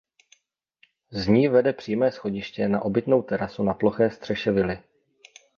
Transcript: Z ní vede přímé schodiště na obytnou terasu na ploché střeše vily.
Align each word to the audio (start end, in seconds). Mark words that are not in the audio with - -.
Z 1.11 1.27
ní 1.27 1.47
vede 1.47 1.73
přímé 1.73 2.11
schodiště 2.11 2.67
na 2.67 2.81
obytnou 2.81 3.21
terasu 3.21 3.63
na 3.63 3.73
ploché 3.73 4.09
střeše 4.09 4.51
vily. 4.51 4.81